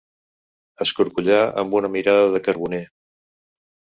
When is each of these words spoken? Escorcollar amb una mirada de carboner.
Escorcollar 0.85 1.41
amb 1.63 1.77
una 1.81 1.91
mirada 1.97 2.25
de 2.37 2.43
carboner. 2.47 2.83